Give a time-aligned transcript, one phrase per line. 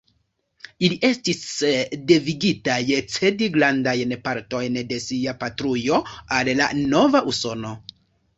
[0.85, 1.41] Ili estis
[2.11, 2.77] devigitaj
[3.17, 6.01] cedi grandajn partojn de sia patrujo
[6.39, 7.77] al la nova Usono.